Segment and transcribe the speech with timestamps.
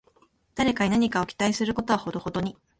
[0.55, 2.57] 誰かに何かを期待することはほどほどに